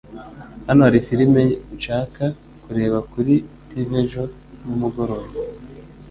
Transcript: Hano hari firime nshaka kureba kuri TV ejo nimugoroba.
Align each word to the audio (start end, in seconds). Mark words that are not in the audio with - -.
Hano 0.67 0.81
hari 0.87 0.99
firime 1.07 1.41
nshaka 1.75 2.23
kureba 2.63 2.97
kuri 3.11 3.33
TV 3.67 3.89
ejo 4.01 4.23
nimugoroba. 4.63 5.27